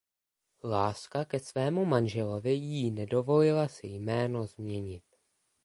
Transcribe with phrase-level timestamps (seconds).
[0.71, 5.03] Láska ke svému manželovi jí nedovolila si jméno změnit.